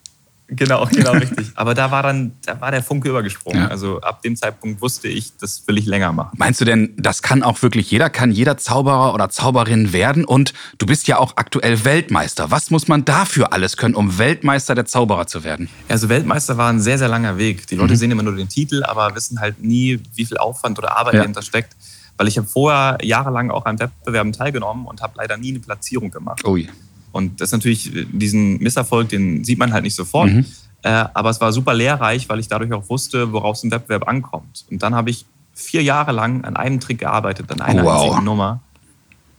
Genau, 0.54 0.86
genau, 0.92 1.12
richtig. 1.14 1.52
Aber 1.56 1.74
da 1.74 1.92
war 1.92 2.04
dann, 2.04 2.34
da 2.46 2.60
war 2.60 2.72
der 2.72 2.84
Funke 2.84 3.10
übergesprungen. 3.10 3.64
Ja. 3.64 3.68
Also 3.70 4.02
ab 4.02 4.22
dem 4.22 4.36
Zeitpunkt 4.36 4.82
wusste 4.82 5.08
ich, 5.08 5.36
das 5.38 5.64
will 5.68 5.78
ich 5.78 5.86
länger 5.86 6.12
machen. 6.12 6.36
Meinst 6.38 6.60
du 6.60 6.66
denn, 6.66 6.94
das 6.98 7.22
kann 7.22 7.42
auch 7.42 7.62
wirklich 7.62 7.90
jeder, 7.90 8.10
kann 8.10 8.32
jeder 8.32 8.58
Zauberer 8.58 9.14
oder 9.14 9.30
Zauberin 9.30 9.94
werden? 9.94 10.26
Und 10.26 10.54
du 10.78 10.86
bist 10.86 11.08
ja 11.08 11.18
auch 11.18 11.38
aktuell 11.38 11.86
Weltmeister. 11.86 12.52
Was 12.52 12.70
muss 12.70 12.88
man 12.88 13.06
dafür 13.06 13.54
alles 13.54 13.78
können, 13.78 13.96
um 13.96 14.18
Weltmeister 14.18 14.76
der 14.76 14.86
Zauberer 14.86 15.26
zu 15.26 15.44
werden? 15.44 15.70
Also 15.88 16.10
Weltmeister 16.10 16.58
war 16.58 16.70
ein 16.70 16.82
sehr, 16.82 16.98
sehr 16.98 17.08
langer 17.08 17.38
Weg. 17.38 17.68
Die 17.68 17.76
Leute 17.76 17.94
mhm. 17.94 17.98
sehen 17.98 18.12
immer 18.12 18.24
nur 18.24 18.36
den 18.36 18.50
Titel, 18.50 18.84
aber 18.84 19.16
wissen 19.16 19.40
halt 19.40 19.64
nie, 19.64 20.00
wie 20.16 20.26
viel 20.26 20.38
Aufwand 20.38 20.78
oder 20.78 20.98
Arbeit 20.98 21.14
ja. 21.14 21.20
dahinter 21.22 21.42
steckt. 21.42 21.76
Weil 22.18 22.28
ich 22.28 22.38
habe 22.38 22.48
vorher 22.48 22.98
jahrelang 23.02 23.52
auch 23.52 23.66
an 23.66 23.80
Wettbewerben 23.80 24.34
teilgenommen 24.34 24.86
und 24.86 25.02
habe 25.02 25.14
leider 25.16 25.38
nie 25.38 25.50
eine 25.50 25.60
Platzierung 25.60 26.12
gemacht. 26.12 26.46
Ui. 26.46 26.70
Und 27.12 27.42
das 27.42 27.50
ist 27.50 27.54
natürlich, 27.54 27.92
diesen 28.12 28.60
Misserfolg, 28.60 29.10
den 29.10 29.44
sieht 29.44 29.60
man 29.60 29.74
halt 29.74 29.84
nicht 29.84 29.96
sofort. 29.96 30.32
Mhm. 30.32 30.46
Äh, 30.84 30.90
aber 31.14 31.30
es 31.30 31.40
war 31.42 31.52
super 31.52 31.74
lehrreich, 31.74 32.28
weil 32.30 32.40
ich 32.40 32.48
dadurch 32.48 32.74
auch 32.74 32.90
wusste, 32.90 33.32
worauf 33.34 33.58
es 33.58 33.64
im 33.64 33.72
Wettbewerb 33.72 34.08
ankommt. 34.08 34.66
Und 34.72 34.82
dann 34.82 34.96
habe 34.96 35.10
ich 35.10 35.26
vier 35.54 35.84
Jahre 35.84 36.12
lang 36.12 36.44
an 36.44 36.56
einem 36.56 36.80
Trick 36.80 37.00
gearbeitet, 37.00 37.52
an 37.52 37.62
einer 37.62 37.84
wow. 37.84 38.04
einzigen 38.04 38.24
Nummer. 38.24 38.62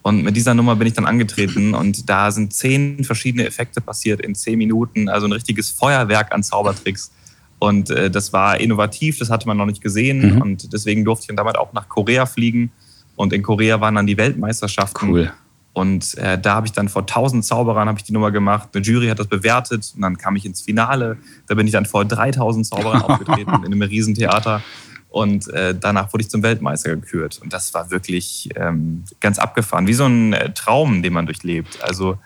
Und 0.02 0.25
mit 0.25 0.37
dieser 0.37 0.55
Nummer 0.55 0.76
bin 0.76 0.88
ich 0.88 0.95
dann 0.95 1.07
angetreten 1.07 1.75
und 1.75 2.09
da 2.11 2.33
sind 2.33 2.52
zehn 2.52 3.05
verschiedene 3.05 3.47
Effekte 3.47 3.81
passiert 3.81 4.21
in 4.21 4.35
zehn 4.35 4.59
Minuten, 4.59 5.09
also 5.09 5.26
ein 5.26 5.33
richtiges 5.33 5.71
Feuerwerk 5.71 6.35
an 6.35 6.43
Zaubertricks. 6.43 7.12
Und 7.61 7.91
äh, 7.91 8.11
das 8.11 8.33
war 8.33 8.59
innovativ, 8.59 9.19
das 9.19 9.31
hatte 9.31 9.47
man 9.47 9.57
noch 9.57 9.67
nicht 9.67 9.81
gesehen 9.81 10.35
mhm. 10.35 10.43
und 10.43 10.73
deswegen 10.73 11.05
durfte 11.05 11.23
ich 11.23 11.26
dann 11.29 11.37
damit 11.37 11.57
auch 11.57 11.73
nach 11.73 11.88
Korea 11.88 12.26
fliegen. 12.26 12.73
Und 13.14 13.33
in 13.33 13.43
Korea 13.43 13.81
waren 13.81 13.95
dann 13.95 14.07
die 14.07 14.17
Weltmeisterschaften. 14.17 15.09
Cool. 15.09 15.33
Und 15.73 16.19
äh, 16.19 16.38
da 16.38 16.55
habe 16.55 16.67
ich 16.67 16.73
dann 16.73 16.88
vor 16.88 17.07
tausend 17.07 17.45
Zauberern 17.45 17.88
habe 17.88 17.99
ich 17.99 18.05
die 18.05 18.12
Nummer 18.12 18.31
gemacht. 18.31 18.69
Eine 18.75 18.85
Jury 18.85 19.09
hat 19.09 19.19
das 19.19 19.26
bewertet 19.26 19.93
und 19.95 20.02
dann 20.02 20.19
kam 20.19 20.37
ich 20.37 20.45
ins 20.45 20.61
Finale. 20.61 21.17
Da 21.47 21.55
bin 21.55 21.67
ich 21.67 21.73
dann 21.73 21.87
vor 21.87 22.05
3000 22.05 22.67
Zauberern 22.67 23.02
aufgetreten 23.02 23.64
in 23.64 23.73
einem 23.73 23.83
Riesentheater. 23.83 24.62
Und 25.09 25.49
äh, 25.49 25.75
danach 25.79 26.12
wurde 26.12 26.23
ich 26.23 26.31
zum 26.31 26.43
Weltmeister 26.43 26.95
gekürt. 26.95 27.38
Und 27.43 27.52
das 27.52 27.73
war 27.75 27.91
wirklich 27.91 28.49
ähm, 28.57 29.05
ganz 29.21 29.38
abgefahren, 29.38 29.87
wie 29.87 29.95
so 29.95 30.07
ein 30.07 30.33
äh, 30.33 30.52
Traum, 30.52 31.02
den 31.02 31.12
man 31.12 31.26
durchlebt. 31.26 31.83
Also 31.83 32.19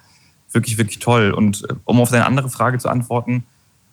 wirklich, 0.52 0.78
wirklich 0.78 0.98
toll. 0.98 1.32
Und 1.32 1.64
äh, 1.68 1.74
um 1.84 2.00
auf 2.00 2.10
deine 2.10 2.26
andere 2.26 2.48
Frage 2.48 2.78
zu 2.78 2.88
antworten, 2.88 3.44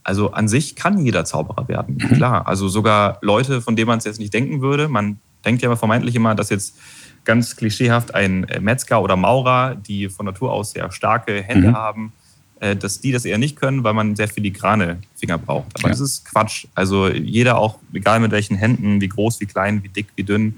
also 0.04 0.32
an 0.32 0.48
sich 0.48 0.76
kann 0.76 1.04
jeder 1.04 1.26
Zauberer 1.26 1.68
werden, 1.68 1.96
mhm. 1.96 2.16
klar. 2.16 2.48
Also 2.48 2.68
sogar 2.68 3.20
Leute, 3.22 3.62
von 3.62 3.76
denen 3.76 3.88
man 3.88 4.00
es 4.00 4.06
jetzt 4.06 4.20
nicht 4.20 4.34
denken 4.34 4.62
würde. 4.62 4.88
Man 4.88 5.20
denkt 5.46 5.62
ja 5.62 5.76
vermeintlich 5.76 6.16
immer, 6.16 6.36
dass 6.36 6.50
jetzt 6.50 6.78
ganz 7.26 7.56
klischeehaft 7.56 8.14
ein 8.14 8.44
äh, 8.46 8.60
Metzger 8.60 9.02
oder 9.02 9.16
Maurer, 9.16 9.76
die 9.76 10.10
von 10.10 10.26
Natur 10.26 10.52
aus 10.52 10.72
sehr 10.72 10.92
starke 10.92 11.42
Hände 11.42 11.70
mhm. 11.70 11.76
haben, 11.76 12.14
äh, 12.60 12.76
dass 12.76 13.02
die 13.02 13.12
das 13.12 13.26
eher 13.26 13.38
nicht 13.38 13.56
können, 13.56 13.84
weil 13.84 13.94
man 13.94 14.16
sehr 14.16 14.28
filigrane 14.28 15.00
Finger 15.16 15.38
braucht. 15.38 15.68
Aber 15.76 15.84
ja. 15.84 15.90
das 15.90 16.00
ist 16.00 16.26
Quatsch. 16.26 16.68
Also 16.76 17.10
jeder 17.10 17.58
auch, 17.58 17.80
egal 17.94 18.20
mit 18.20 18.32
welchen 18.32 18.56
Händen, 18.56 19.02
wie 19.02 19.10
groß, 19.10 19.40
wie 19.40 19.46
klein, 19.46 19.84
wie 19.84 19.90
dick, 19.90 20.08
wie 20.16 20.24
dünn, 20.24 20.58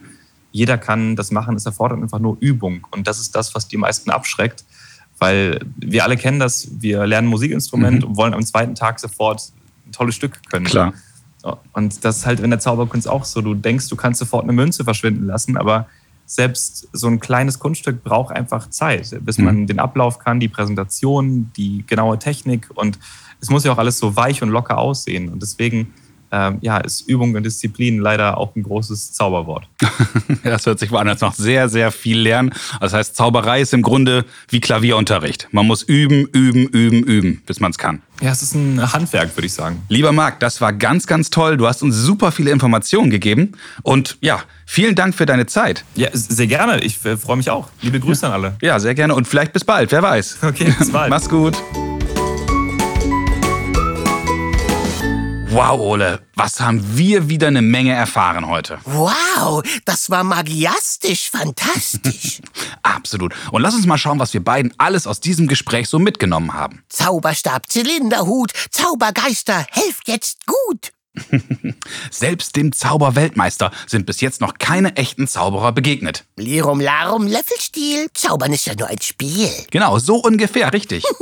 jeder 0.51 0.77
kann 0.77 1.15
das 1.15 1.31
machen. 1.31 1.55
Es 1.55 1.65
erfordert 1.65 2.01
einfach 2.01 2.19
nur 2.19 2.37
Übung. 2.39 2.87
Und 2.91 3.07
das 3.07 3.19
ist 3.19 3.35
das, 3.35 3.53
was 3.55 3.67
die 3.67 3.77
meisten 3.77 4.09
abschreckt. 4.09 4.63
Weil 5.17 5.59
wir 5.77 6.03
alle 6.03 6.17
kennen 6.17 6.39
das, 6.39 6.67
wir 6.79 7.05
lernen 7.07 7.27
Musikinstrument 7.27 8.01
mhm. 8.01 8.09
und 8.09 8.17
wollen 8.17 8.33
am 8.33 8.45
zweiten 8.45 8.75
Tag 8.75 8.99
sofort 8.99 9.51
ein 9.85 9.91
tolles 9.91 10.15
Stück 10.15 10.39
können. 10.49 10.65
Klar. 10.65 10.93
Und 11.73 12.03
das 12.03 12.17
ist 12.17 12.25
halt 12.25 12.39
in 12.39 12.49
der 12.49 12.59
Zauberkunst 12.59 13.07
auch 13.07 13.23
so. 13.23 13.41
Du 13.41 13.53
denkst, 13.53 13.87
du 13.87 13.95
kannst 13.95 14.19
sofort 14.19 14.43
eine 14.43 14.53
Münze 14.53 14.83
verschwinden 14.83 15.27
lassen, 15.27 15.57
aber 15.57 15.87
selbst 16.25 16.87
so 16.91 17.07
ein 17.07 17.19
kleines 17.19 17.59
Kunststück 17.59 18.03
braucht 18.03 18.33
einfach 18.35 18.69
Zeit, 18.69 19.15
bis 19.21 19.37
man 19.37 19.61
Mhm. 19.61 19.67
den 19.67 19.79
Ablauf 19.79 20.19
kann, 20.19 20.39
die 20.39 20.47
Präsentation, 20.47 21.51
die 21.55 21.83
genaue 21.85 22.17
Technik 22.19 22.69
und 22.73 22.97
es 23.41 23.49
muss 23.49 23.63
ja 23.63 23.73
auch 23.73 23.77
alles 23.77 23.99
so 23.99 24.15
weich 24.15 24.41
und 24.41 24.49
locker 24.49 24.77
aussehen. 24.77 25.29
Und 25.29 25.41
deswegen 25.41 25.93
ähm, 26.31 26.57
ja, 26.61 26.77
ist 26.77 27.07
Übung 27.07 27.35
und 27.35 27.43
Disziplin 27.43 27.99
leider 27.99 28.37
auch 28.37 28.55
ein 28.55 28.63
großes 28.63 29.13
Zauberwort. 29.13 29.67
Das 30.43 30.65
hört 30.65 30.79
sich 30.79 30.91
an, 30.91 31.07
als 31.07 31.21
noch 31.21 31.33
sehr, 31.33 31.69
sehr 31.69 31.91
viel 31.91 32.19
lernen. 32.19 32.53
Das 32.79 32.93
heißt, 32.93 33.15
Zauberei 33.15 33.61
ist 33.61 33.73
im 33.73 33.81
Grunde 33.81 34.25
wie 34.49 34.59
Klavierunterricht. 34.59 35.47
Man 35.51 35.65
muss 35.65 35.83
üben, 35.83 36.25
üben, 36.27 36.67
üben, 36.67 37.03
üben, 37.03 37.41
bis 37.45 37.59
man 37.59 37.71
es 37.71 37.77
kann. 37.77 38.01
Ja, 38.21 38.31
es 38.31 38.41
ist 38.41 38.55
ein 38.55 38.93
Handwerk, 38.93 39.35
würde 39.35 39.47
ich 39.47 39.53
sagen. 39.53 39.83
Lieber 39.89 40.11
Marc, 40.11 40.39
das 40.39 40.61
war 40.61 40.71
ganz, 40.71 41.07
ganz 41.07 41.29
toll. 41.29 41.57
Du 41.57 41.67
hast 41.67 41.83
uns 41.83 41.95
super 41.95 42.31
viele 42.31 42.51
Informationen 42.51 43.09
gegeben. 43.09 43.53
Und 43.83 44.17
ja, 44.21 44.41
vielen 44.65 44.95
Dank 44.95 45.15
für 45.15 45.25
deine 45.25 45.45
Zeit. 45.47 45.83
Ja, 45.95 46.09
sehr 46.13 46.47
gerne. 46.47 46.81
Ich 46.81 47.03
äh, 47.05 47.17
freue 47.17 47.37
mich 47.37 47.49
auch. 47.49 47.69
Liebe 47.81 47.99
Grüße 47.99 48.25
an 48.25 48.33
alle. 48.33 48.55
Ja, 48.61 48.79
sehr 48.79 48.95
gerne. 48.95 49.15
Und 49.15 49.27
vielleicht 49.27 49.53
bis 49.53 49.65
bald, 49.65 49.91
wer 49.91 50.01
weiß. 50.01 50.37
Okay, 50.43 50.73
bis 50.77 50.91
bald. 50.91 51.09
Mach's 51.09 51.29
gut. 51.29 51.57
Wow, 55.55 55.79
Ole, 55.79 56.19
was 56.35 56.59
haben 56.59 56.97
wir 56.97 57.29
wieder 57.29 57.47
eine 57.47 57.61
Menge 57.61 57.93
erfahren 57.93 58.49
heute. 58.49 58.77
Wow, 58.83 59.63
das 59.85 60.09
war 60.09 60.25
magiastisch 60.25 61.29
fantastisch. 61.29 62.41
Absolut. 62.83 63.33
Und 63.51 63.61
lass 63.61 63.73
uns 63.73 63.85
mal 63.85 63.97
schauen, 63.97 64.19
was 64.19 64.33
wir 64.33 64.43
beiden 64.43 64.73
alles 64.77 65.07
aus 65.07 65.21
diesem 65.21 65.47
Gespräch 65.47 65.87
so 65.87 65.97
mitgenommen 65.97 66.53
haben. 66.53 66.83
Zauberstab, 66.89 67.69
Zylinderhut, 67.69 68.51
Zaubergeister, 68.69 69.65
helft 69.71 70.09
jetzt 70.09 70.45
gut. 70.45 70.91
Selbst 72.11 72.55
dem 72.55 72.71
Zauberweltmeister 72.71 73.71
sind 73.87 74.05
bis 74.05 74.21
jetzt 74.21 74.41
noch 74.41 74.55
keine 74.57 74.95
echten 74.95 75.27
Zauberer 75.27 75.71
begegnet. 75.71 76.25
Lirum 76.35 76.79
Larum, 76.79 77.27
Löffelstiel, 77.27 78.07
Zaubern 78.13 78.53
ist 78.53 78.65
ja 78.65 78.75
nur 78.75 78.87
ein 78.87 79.01
Spiel. 79.01 79.49
Genau, 79.71 79.99
so 79.99 80.17
ungefähr, 80.17 80.73
richtig. 80.73 81.03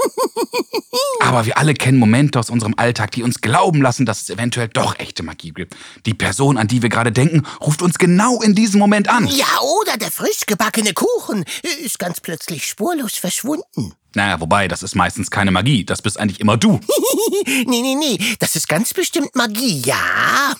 Aber 1.22 1.46
wir 1.46 1.58
alle 1.58 1.74
kennen 1.74 1.98
Momente 1.98 2.40
aus 2.40 2.50
unserem 2.50 2.74
Alltag, 2.78 3.12
die 3.12 3.24
uns 3.24 3.42
glauben 3.42 3.82
lassen, 3.82 4.06
dass 4.06 4.22
es 4.22 4.30
eventuell 4.30 4.68
doch 4.68 5.00
echte 5.00 5.24
Magie 5.24 5.52
gibt. 5.52 5.76
Die 6.06 6.14
Person, 6.14 6.58
an 6.58 6.68
die 6.68 6.82
wir 6.82 6.90
gerade 6.90 7.12
denken, 7.12 7.44
ruft 7.62 7.82
uns 7.82 7.98
genau 7.98 8.42
in 8.42 8.56
diesem 8.56 8.80
Moment 8.80 9.10
an. 9.10 9.28
Ja, 9.28 9.46
oder 9.82 9.98
der 9.98 10.12
frisch 10.12 10.46
gebackene 10.46 10.94
Kuchen 10.94 11.46
ist 11.84 11.98
ganz 11.98 12.20
plötzlich 12.20 12.68
spurlos 12.68 13.14
verschwunden. 13.14 13.94
Naja, 14.16 14.40
wobei, 14.40 14.68
das 14.68 14.84
ist 14.84 14.96
meistens 14.96 15.32
keine 15.32 15.52
Magie. 15.52 15.86
Das 15.86 16.02
bist 16.02 16.20
eigentlich 16.20 16.40
immer 16.40 16.56
du. 16.56 16.80
nee, 17.46 17.64
nee, 17.66 17.96
nee, 17.96 18.20
das 18.40 18.56
ist 18.56 18.70
ganz 18.70 18.94
bestimmt 18.94 19.36
Magie, 19.36 19.82
ja. 19.86 19.96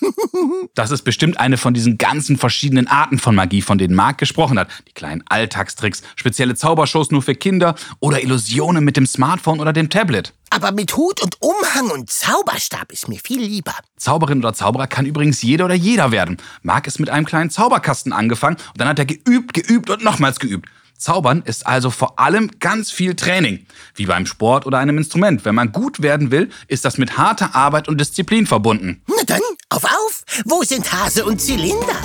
Das 0.76 0.92
ist 0.92 1.04
bestimmt 1.04 1.40
eine 1.40 1.58
von 1.58 1.74
diesen 1.74 1.98
ganzen 1.98 2.38
verschiedenen 2.38 2.88
Arten 2.88 3.20
von 3.20 3.36
Magie, 3.36 3.62
von 3.62 3.78
denen 3.78 3.96
Marc 3.96 4.18
gesprochen 4.18 4.58
hat. 4.58 4.70
Die 4.88 4.94
kleinen 4.94 5.24
Alltagstricks, 5.28 6.02
spezielle 6.16 6.56
Zaubershows 6.56 7.12
nur 7.12 7.22
für 7.22 7.36
Kinder 7.36 7.76
oder 8.00 8.22
Illusionen 8.24 8.84
mit 8.84 8.98
dem 8.98 9.06
Smartphone 9.06 9.60
oder 9.60 9.72
dem 9.72 9.90
Tablet. 9.90 10.34
Aber 10.50 10.72
mit 10.72 10.96
Hut 10.96 11.22
und 11.22 11.38
Umhang 11.42 11.92
und 11.92 12.10
Zauberstab 12.10 12.92
ist 12.92 13.08
mir 13.08 13.20
viel 13.24 13.42
lieber. 13.42 13.74
Zauberin 13.98 14.40
oder 14.40 14.54
Zauberer 14.54 14.88
kann 14.88 15.06
übrigens 15.06 15.42
jeder 15.42 15.66
oder 15.66 15.76
jeder 15.76 16.12
werden. 16.12 16.38
Marc 16.62 16.88
ist 16.88 17.00
mit 17.00 17.10
einem 17.10 17.26
kleinen 17.26 17.50
Zauberkasten 17.50 18.14
angefangen 18.14 18.58
und 18.58 18.82
dann 18.82 18.88
hat 18.88 19.00
er 19.00 19.06
geübt, 19.06 19.54
geübt 19.54 19.90
und 19.90 20.04
nochmals 20.04 20.40
geübt. 20.40 20.70
Zaubern 21.04 21.42
ist 21.46 21.68
also 21.68 21.90
vor 21.90 22.18
allem 22.18 22.50
ganz 22.62 22.90
viel 22.90 23.14
Training. 23.16 23.66
Wie 23.94 24.06
beim 24.06 24.26
Sport 24.26 24.66
oder 24.66 24.80
einem 24.80 24.98
Instrument. 24.98 25.44
Wenn 25.44 25.54
man 25.54 25.74
gut 25.74 26.02
werden 26.02 26.32
will, 26.32 26.50
ist 26.70 26.86
das 26.86 26.98
mit 26.98 27.18
harter 27.18 27.56
Arbeit 27.56 27.90
und 27.90 28.00
Disziplin 28.00 28.48
verbunden. 28.48 29.02
Na 29.08 29.24
dann, 29.28 29.42
auf, 29.68 29.84
auf! 29.84 30.24
Wo 30.46 30.64
sind 30.64 30.90
Hase 30.94 31.26
und 31.26 31.42
Zylinder? 31.42 32.00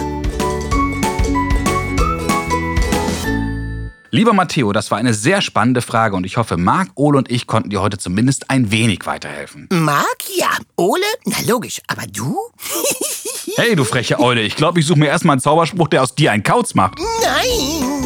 Lieber 4.11 4.33
Matteo, 4.33 4.73
das 4.73 4.91
war 4.91 4.99
eine 4.99 5.15
sehr 5.15 5.43
spannende 5.43 5.81
Frage 5.81 6.17
und 6.17 6.25
ich 6.25 6.37
hoffe, 6.37 6.57
Marc, 6.57 6.89
Ole 6.97 7.19
und 7.19 7.31
ich 7.31 7.47
konnten 7.47 7.71
dir 7.71 7.81
heute 7.81 7.99
zumindest 7.99 8.51
ein 8.51 8.73
wenig 8.73 9.07
weiterhelfen. 9.07 9.69
Marc, 9.71 10.25
ja. 10.35 10.49
Ole, 10.77 11.05
na 11.25 11.37
logisch. 11.47 11.81
Aber 11.87 12.03
du? 12.07 12.37
Hey, 13.57 13.75
du 13.75 13.85
freche 13.85 14.21
Eule, 14.21 14.43
ich 14.43 14.55
glaube, 14.55 14.79
ich 14.79 14.87
suche 14.87 15.01
mir 15.01 15.07
erstmal 15.07 15.33
einen 15.33 15.41
Zauberspruch, 15.41 15.89
der 15.89 16.05
aus 16.05 16.15
dir 16.15 16.31
einen 16.31 16.45
Kauz 16.45 16.75
macht. 16.75 17.01
Nein! 17.23 17.98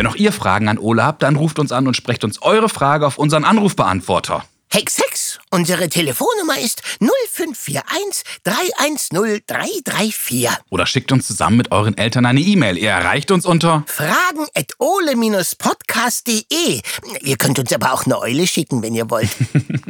Wenn 0.00 0.06
auch 0.06 0.16
ihr 0.16 0.32
Fragen 0.32 0.66
an 0.70 0.78
Ole 0.78 1.04
habt, 1.04 1.22
dann 1.22 1.36
ruft 1.36 1.58
uns 1.58 1.72
an 1.72 1.86
und 1.86 1.94
sprecht 1.94 2.24
uns 2.24 2.40
eure 2.40 2.70
Frage 2.70 3.06
auf 3.06 3.18
unseren 3.18 3.44
Anrufbeantworter. 3.44 4.44
Hex, 4.72 4.96
Hex. 4.96 5.19
Unsere 5.52 5.88
Telefonnummer 5.88 6.60
ist 6.60 6.80
0541 7.00 8.22
310 8.44 9.42
334. 9.48 10.48
Oder 10.70 10.86
schickt 10.86 11.10
uns 11.10 11.26
zusammen 11.26 11.56
mit 11.56 11.72
euren 11.72 11.98
Eltern 11.98 12.24
eine 12.24 12.38
E-Mail. 12.38 12.78
Ihr 12.78 12.90
erreicht 12.90 13.32
uns 13.32 13.44
unter 13.44 13.82
Fragen 13.88 14.46
at 14.54 14.74
ole-podcast.de. 14.78 16.82
Ihr 17.22 17.36
könnt 17.36 17.58
uns 17.58 17.72
aber 17.72 17.92
auch 17.92 18.06
eine 18.06 18.20
Eule 18.20 18.46
schicken, 18.46 18.80
wenn 18.84 18.94
ihr 18.94 19.10
wollt. 19.10 19.30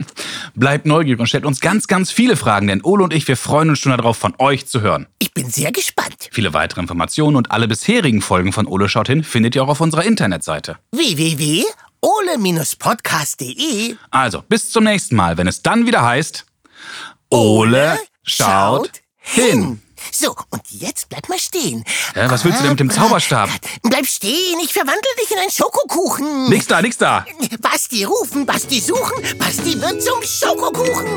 Bleibt 0.54 0.86
neugierig 0.86 1.20
und 1.20 1.26
stellt 1.26 1.44
uns 1.44 1.60
ganz, 1.60 1.88
ganz 1.88 2.10
viele 2.10 2.36
Fragen, 2.36 2.68
denn 2.68 2.82
Ole 2.82 3.04
und 3.04 3.12
ich, 3.12 3.28
wir 3.28 3.36
freuen 3.36 3.68
uns 3.68 3.80
schon 3.80 3.94
darauf, 3.94 4.16
von 4.16 4.32
euch 4.38 4.66
zu 4.66 4.80
hören. 4.80 5.08
Ich 5.18 5.34
bin 5.34 5.50
sehr 5.50 5.72
gespannt. 5.72 6.30
Viele 6.32 6.54
weitere 6.54 6.80
Informationen 6.80 7.36
und 7.36 7.50
alle 7.50 7.68
bisherigen 7.68 8.22
Folgen 8.22 8.54
von 8.54 8.66
Ole 8.66 8.88
schaut 8.88 9.08
hin 9.08 9.24
findet 9.24 9.54
ihr 9.54 9.62
auch 9.62 9.68
auf 9.68 9.82
unserer 9.82 10.04
Internetseite. 10.04 10.78
www.ole-podcast.de 12.02 13.97
Also, 14.11 14.42
bis 14.49 14.71
zum 14.71 14.85
nächsten 14.85 15.16
Mal, 15.16 15.37
wenn 15.37 15.47
es 15.47 15.62
dann 15.62 15.87
wieder 15.87 16.02
heißt 16.04 16.47
Ole 17.30 17.99
schaut 18.23 18.90
hin. 19.19 19.83
So, 20.11 20.35
und 20.50 20.62
jetzt 20.71 21.11
bleib 21.11 21.28
mal 21.28 21.38
stehen. 21.38 21.85
Hä, 22.14 22.26
was 22.28 22.45
willst 22.45 22.59
du 22.59 22.62
denn 22.62 22.73
mit 22.73 22.80
dem 22.80 22.90
Zauberstab? 22.90 23.50
Bleib 23.83 24.07
stehen, 24.07 24.59
ich 24.64 24.73
verwandle 24.73 25.02
dich 25.23 25.30
in 25.30 25.38
einen 25.38 25.50
Schokokuchen. 25.50 26.49
Nix 26.49 26.66
da, 26.66 26.80
nix 26.80 26.97
da. 26.97 27.26
Basti 27.61 28.04
rufen, 28.04 28.47
Basti 28.47 28.80
suchen, 28.80 29.23
Basti 29.38 29.80
wird 29.80 30.02
zum 30.02 30.23
Schokokuchen. 30.23 31.14